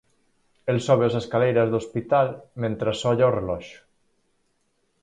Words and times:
El 0.73 0.79
sobe 0.85 1.03
as 1.07 1.17
escaleiras 1.21 1.69
do 1.69 1.77
hospital 1.81 2.27
mentres 2.61 2.97
olla 3.11 3.29
o 3.29 3.35
reloxo. 3.39 3.79